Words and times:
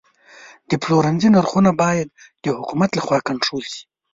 د 0.69 0.71
پلورنځي 0.81 1.29
نرخونه 1.35 1.71
باید 1.83 2.07
د 2.43 2.45
حکومت 2.57 2.89
لخوا 2.93 3.17
کنټرول 3.27 3.63
شي. 3.71 3.81